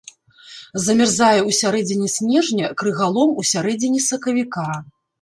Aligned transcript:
Замярзае 0.85 1.37
ў 1.43 1.51
сярэдзіне 1.59 2.09
снежня, 2.15 2.73
крыгалом 2.83 3.39
у 3.45 3.49
сярэдзіне 3.55 3.99
сакавіка. 4.11 4.71